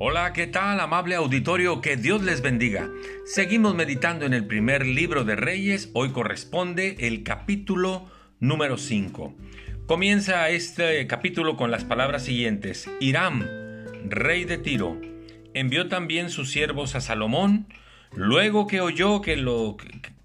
Hola, 0.00 0.32
¿qué 0.32 0.46
tal, 0.46 0.78
amable 0.78 1.16
auditorio? 1.16 1.80
Que 1.80 1.96
Dios 1.96 2.22
les 2.22 2.40
bendiga. 2.40 2.88
Seguimos 3.24 3.74
meditando 3.74 4.26
en 4.26 4.32
el 4.32 4.46
primer 4.46 4.86
libro 4.86 5.24
de 5.24 5.34
Reyes. 5.34 5.90
Hoy 5.92 6.12
corresponde 6.12 6.94
el 7.00 7.24
capítulo 7.24 8.06
número 8.38 8.76
5. 8.76 9.34
Comienza 9.86 10.50
este 10.50 11.04
capítulo 11.08 11.56
con 11.56 11.72
las 11.72 11.82
palabras 11.82 12.22
siguientes. 12.22 12.88
Hiram, 13.00 13.44
rey 14.08 14.44
de 14.44 14.58
Tiro, 14.58 15.00
envió 15.52 15.88
también 15.88 16.30
sus 16.30 16.52
siervos 16.52 16.94
a 16.94 17.00
Salomón, 17.00 17.66
luego 18.14 18.68
que 18.68 18.80
oyó 18.80 19.20
que 19.20 19.36
lo, 19.36 19.78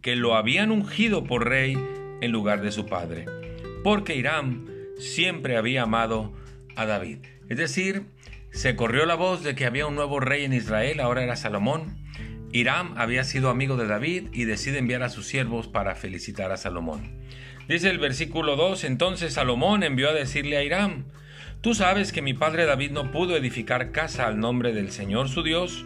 que 0.00 0.14
lo 0.14 0.36
habían 0.36 0.70
ungido 0.70 1.24
por 1.24 1.48
rey 1.48 1.76
en 2.20 2.30
lugar 2.30 2.62
de 2.62 2.70
su 2.70 2.86
padre, 2.86 3.24
porque 3.82 4.14
Hiram 4.14 4.68
siempre 4.96 5.56
había 5.56 5.82
amado 5.82 6.32
a 6.76 6.86
David. 6.86 7.18
Es 7.48 7.58
decir, 7.58 8.06
se 8.56 8.74
corrió 8.74 9.04
la 9.04 9.16
voz 9.16 9.42
de 9.42 9.54
que 9.54 9.66
había 9.66 9.86
un 9.86 9.96
nuevo 9.96 10.18
rey 10.18 10.42
en 10.44 10.54
Israel, 10.54 11.00
ahora 11.00 11.22
era 11.22 11.36
Salomón. 11.36 11.98
Hiram 12.52 12.94
había 12.96 13.22
sido 13.22 13.50
amigo 13.50 13.76
de 13.76 13.86
David 13.86 14.28
y 14.32 14.44
decide 14.44 14.78
enviar 14.78 15.02
a 15.02 15.10
sus 15.10 15.26
siervos 15.26 15.68
para 15.68 15.94
felicitar 15.94 16.50
a 16.50 16.56
Salomón. 16.56 17.20
Dice 17.68 17.90
el 17.90 17.98
versículo 17.98 18.56
2, 18.56 18.84
entonces 18.84 19.34
Salomón 19.34 19.82
envió 19.82 20.08
a 20.08 20.14
decirle 20.14 20.56
a 20.56 20.62
Hiram, 20.62 21.04
Tú 21.60 21.74
sabes 21.74 22.12
que 22.12 22.22
mi 22.22 22.32
padre 22.32 22.64
David 22.64 22.92
no 22.92 23.10
pudo 23.10 23.36
edificar 23.36 23.92
casa 23.92 24.26
al 24.26 24.40
nombre 24.40 24.72
del 24.72 24.90
Señor 24.90 25.28
su 25.28 25.42
Dios, 25.42 25.84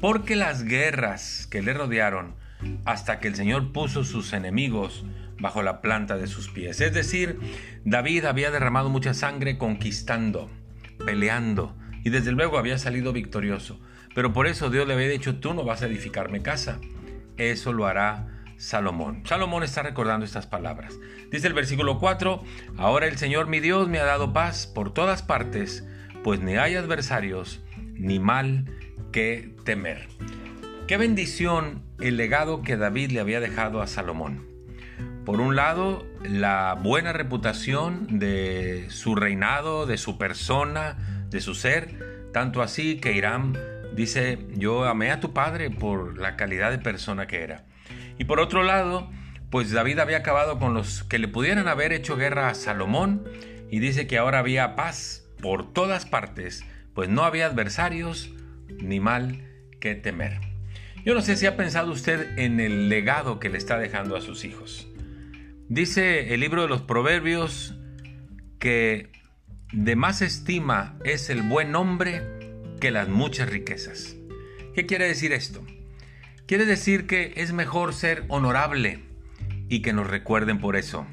porque 0.00 0.34
las 0.34 0.64
guerras 0.64 1.46
que 1.48 1.62
le 1.62 1.72
rodearon, 1.72 2.34
hasta 2.84 3.20
que 3.20 3.28
el 3.28 3.36
Señor 3.36 3.70
puso 3.70 4.02
sus 4.02 4.32
enemigos 4.32 5.04
bajo 5.38 5.62
la 5.62 5.80
planta 5.80 6.16
de 6.16 6.26
sus 6.26 6.48
pies. 6.48 6.80
Es 6.80 6.92
decir, 6.92 7.38
David 7.84 8.24
había 8.24 8.50
derramado 8.50 8.88
mucha 8.88 9.14
sangre 9.14 9.56
conquistando, 9.56 10.50
peleando, 11.06 11.77
y 12.04 12.10
desde 12.10 12.32
luego 12.32 12.58
había 12.58 12.78
salido 12.78 13.12
victorioso. 13.12 13.80
Pero 14.14 14.32
por 14.32 14.46
eso 14.46 14.70
Dios 14.70 14.86
le 14.86 14.94
había 14.94 15.08
dicho, 15.08 15.36
tú 15.36 15.54
no 15.54 15.64
vas 15.64 15.82
a 15.82 15.86
edificarme 15.86 16.42
casa. 16.42 16.80
Eso 17.36 17.72
lo 17.72 17.86
hará 17.86 18.38
Salomón. 18.56 19.22
Salomón 19.24 19.62
está 19.62 19.82
recordando 19.82 20.26
estas 20.26 20.46
palabras. 20.46 20.98
Dice 21.30 21.46
el 21.46 21.54
versículo 21.54 21.98
4, 21.98 22.42
ahora 22.76 23.06
el 23.06 23.16
Señor 23.16 23.46
mi 23.46 23.60
Dios 23.60 23.88
me 23.88 23.98
ha 23.98 24.04
dado 24.04 24.32
paz 24.32 24.66
por 24.66 24.92
todas 24.92 25.22
partes, 25.22 25.86
pues 26.24 26.40
ni 26.40 26.56
hay 26.56 26.74
adversarios 26.74 27.60
ni 27.94 28.18
mal 28.18 28.64
que 29.12 29.54
temer. 29.64 30.08
Qué 30.86 30.96
bendición 30.96 31.82
el 32.00 32.16
legado 32.16 32.62
que 32.62 32.76
David 32.76 33.12
le 33.12 33.20
había 33.20 33.40
dejado 33.40 33.80
a 33.80 33.86
Salomón. 33.86 34.46
Por 35.24 35.40
un 35.40 35.54
lado, 35.54 36.06
la 36.22 36.74
buena 36.82 37.12
reputación 37.12 38.18
de 38.18 38.86
su 38.88 39.14
reinado, 39.14 39.84
de 39.84 39.98
su 39.98 40.16
persona, 40.16 41.17
de 41.30 41.40
su 41.40 41.54
ser, 41.54 42.30
tanto 42.32 42.62
así 42.62 42.98
que 42.98 43.12
Irán 43.12 43.56
dice, 43.94 44.38
yo 44.54 44.84
amé 44.84 45.10
a 45.10 45.20
tu 45.20 45.32
padre 45.32 45.70
por 45.70 46.18
la 46.18 46.36
calidad 46.36 46.70
de 46.70 46.78
persona 46.78 47.26
que 47.26 47.42
era. 47.42 47.66
Y 48.18 48.24
por 48.24 48.40
otro 48.40 48.62
lado, 48.62 49.10
pues 49.50 49.70
David 49.70 49.98
había 49.98 50.18
acabado 50.18 50.58
con 50.58 50.74
los 50.74 51.04
que 51.04 51.18
le 51.18 51.28
pudieran 51.28 51.68
haber 51.68 51.92
hecho 51.92 52.16
guerra 52.16 52.48
a 52.48 52.54
Salomón 52.54 53.24
y 53.70 53.78
dice 53.78 54.06
que 54.06 54.18
ahora 54.18 54.38
había 54.38 54.76
paz 54.76 55.28
por 55.40 55.72
todas 55.72 56.06
partes, 56.06 56.64
pues 56.94 57.08
no 57.08 57.22
había 57.22 57.46
adversarios 57.46 58.30
ni 58.68 59.00
mal 59.00 59.42
que 59.80 59.94
temer. 59.94 60.40
Yo 61.04 61.14
no 61.14 61.22
sé 61.22 61.36
si 61.36 61.46
ha 61.46 61.56
pensado 61.56 61.92
usted 61.92 62.38
en 62.38 62.60
el 62.60 62.88
legado 62.88 63.38
que 63.38 63.48
le 63.48 63.58
está 63.58 63.78
dejando 63.78 64.16
a 64.16 64.20
sus 64.20 64.44
hijos. 64.44 64.88
Dice 65.68 66.34
el 66.34 66.40
libro 66.40 66.62
de 66.62 66.68
los 66.68 66.82
Proverbios 66.82 67.74
que 68.58 69.10
de 69.72 69.96
más 69.96 70.22
estima 70.22 70.96
es 71.04 71.28
el 71.28 71.42
buen 71.42 71.76
hombre 71.76 72.22
que 72.80 72.90
las 72.90 73.08
muchas 73.08 73.50
riquezas. 73.50 74.16
¿Qué 74.74 74.86
quiere 74.86 75.06
decir 75.06 75.32
esto? 75.32 75.62
Quiere 76.46 76.64
decir 76.64 77.06
que 77.06 77.34
es 77.36 77.52
mejor 77.52 77.92
ser 77.92 78.24
honorable 78.28 79.00
y 79.68 79.82
que 79.82 79.92
nos 79.92 80.06
recuerden 80.06 80.58
por 80.58 80.76
eso. 80.76 81.06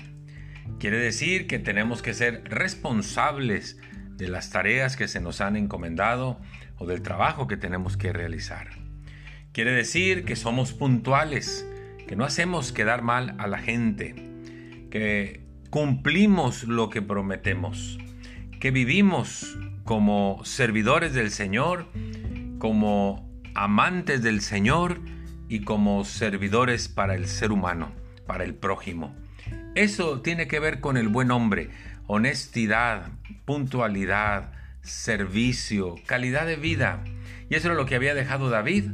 Quiere 0.79 0.97
decir 0.97 1.47
que 1.47 1.59
tenemos 1.59 2.01
que 2.01 2.13
ser 2.13 2.43
responsables 2.45 3.77
de 4.15 4.29
las 4.29 4.51
tareas 4.51 4.95
que 4.95 5.09
se 5.09 5.19
nos 5.19 5.41
han 5.41 5.57
encomendado 5.57 6.39
o 6.77 6.85
del 6.85 7.01
trabajo 7.01 7.47
que 7.47 7.57
tenemos 7.57 7.97
que 7.97 8.13
realizar. 8.13 8.69
Quiere 9.51 9.71
decir 9.71 10.23
que 10.23 10.37
somos 10.37 10.71
puntuales, 10.71 11.67
que 12.07 12.15
no 12.15 12.23
hacemos 12.23 12.71
quedar 12.71 13.01
mal 13.01 13.35
a 13.37 13.47
la 13.47 13.57
gente, 13.57 14.15
que 14.91 15.41
cumplimos 15.69 16.63
lo 16.63 16.89
que 16.89 17.01
prometemos 17.01 17.99
que 18.65 18.71
vivimos 18.71 19.55
como 19.83 20.41
servidores 20.43 21.13
del 21.13 21.29
Señor, 21.29 21.85
como 22.57 23.31
amantes 23.53 24.23
del 24.23 24.41
Señor 24.41 25.01
y 25.47 25.59
como 25.59 26.03
servidores 26.03 26.87
para 26.87 27.13
el 27.13 27.27
ser 27.27 27.51
humano, 27.51 27.91
para 28.25 28.43
el 28.43 28.55
prójimo. 28.55 29.15
Eso 29.75 30.21
tiene 30.21 30.47
que 30.47 30.59
ver 30.59 30.79
con 30.79 30.97
el 30.97 31.09
buen 31.09 31.29
hombre, 31.29 31.69
honestidad, 32.07 33.11
puntualidad, 33.45 34.51
servicio, 34.81 35.93
calidad 36.07 36.47
de 36.47 36.55
vida. 36.55 37.03
Y 37.51 37.53
eso 37.53 37.67
era 37.67 37.75
lo 37.75 37.85
que 37.85 37.93
había 37.93 38.15
dejado 38.15 38.49
David 38.49 38.85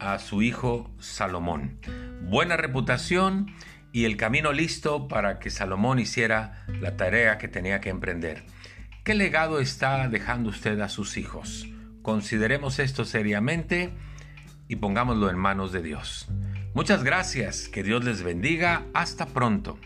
a 0.00 0.18
su 0.18 0.42
hijo 0.42 0.90
Salomón. 0.98 1.78
Buena 2.22 2.56
reputación 2.56 3.54
y 3.92 4.04
el 4.04 4.16
camino 4.16 4.52
listo 4.52 5.06
para 5.06 5.38
que 5.38 5.50
Salomón 5.50 6.00
hiciera 6.00 6.64
la 6.80 6.96
tarea 6.96 7.38
que 7.38 7.46
tenía 7.46 7.80
que 7.80 7.90
emprender. 7.90 8.42
¿Qué 9.06 9.14
legado 9.14 9.60
está 9.60 10.08
dejando 10.08 10.50
usted 10.50 10.80
a 10.80 10.88
sus 10.88 11.16
hijos? 11.16 11.68
Consideremos 12.02 12.80
esto 12.80 13.04
seriamente 13.04 13.92
y 14.66 14.74
pongámoslo 14.74 15.30
en 15.30 15.38
manos 15.38 15.70
de 15.70 15.80
Dios. 15.80 16.26
Muchas 16.74 17.04
gracias, 17.04 17.68
que 17.68 17.84
Dios 17.84 18.02
les 18.02 18.24
bendiga, 18.24 18.82
hasta 18.94 19.26
pronto. 19.26 19.78